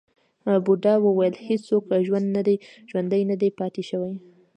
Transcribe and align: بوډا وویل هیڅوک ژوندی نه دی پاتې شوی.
بوډا 0.65 0.93
وویل 1.01 1.35
هیڅوک 1.45 1.83
ژوندی 2.93 3.21
نه 3.29 3.35
دی 3.41 3.49
پاتې 3.59 3.81
شوی. 3.89 4.13